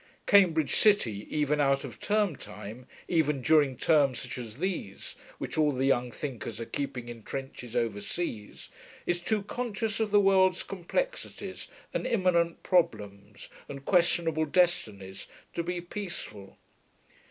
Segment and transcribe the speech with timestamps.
[0.25, 5.71] Cambridge city, even out of term time, even during terms such as these, which all
[5.71, 8.69] the young thinkers are keeping in trenches overseas,
[9.05, 15.79] is too conscious of the world's complexities and imminent problems and questionable destinies, to be
[15.79, 16.57] peaceful.